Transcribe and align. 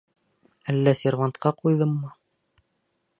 Әллә 0.73 0.93
сервантҡа 1.01 1.53
ҡуйҙыммы? 1.59 2.13